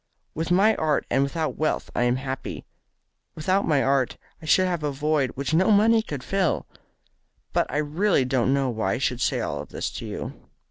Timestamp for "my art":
0.49-1.05, 3.67-4.17